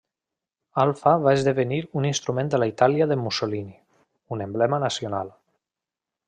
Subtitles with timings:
[0.83, 3.77] Alfa va esdevenir un instrument de la Itàlia de Mussolini,
[4.37, 5.31] un emblema nacional.